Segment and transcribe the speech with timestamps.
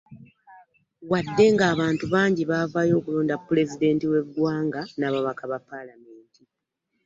[1.11, 6.41] Wadde nga abantu bangi baavaayo okulonda pulezidenti w'eggwanga n'ababaka ba palamenti